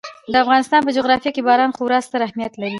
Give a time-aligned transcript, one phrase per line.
[0.31, 2.69] د افغانستان په جغرافیه کې باران خورا ستر اهمیت لري.